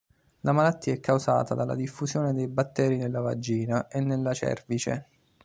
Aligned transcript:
La 0.39 0.51
malattia 0.51 0.93
è 0.93 0.99
causata 0.99 1.53
dalla 1.53 1.75
diffusione 1.75 2.33
dei 2.33 2.47
batteri 2.47 2.97
nella 2.97 3.19
vagina 3.19 3.87
e 3.87 3.99
nella 4.01 4.33
cervice. 4.33 5.05